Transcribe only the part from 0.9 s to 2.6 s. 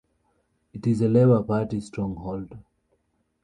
a Labour Party stronghold.